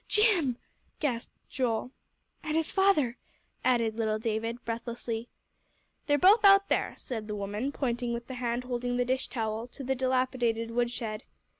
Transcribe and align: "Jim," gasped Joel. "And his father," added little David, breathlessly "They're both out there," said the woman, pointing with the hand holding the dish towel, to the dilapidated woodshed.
"Jim," 0.07 0.57
gasped 0.99 1.31
Joel. 1.47 1.91
"And 2.41 2.57
his 2.57 2.71
father," 2.71 3.17
added 3.63 3.99
little 3.99 4.17
David, 4.17 4.65
breathlessly 4.65 5.29
"They're 6.07 6.17
both 6.17 6.43
out 6.43 6.69
there," 6.69 6.95
said 6.97 7.27
the 7.27 7.35
woman, 7.35 7.71
pointing 7.71 8.11
with 8.11 8.25
the 8.25 8.33
hand 8.33 8.63
holding 8.63 8.97
the 8.97 9.05
dish 9.05 9.27
towel, 9.27 9.67
to 9.67 9.83
the 9.83 9.93
dilapidated 9.93 10.71
woodshed. 10.71 11.21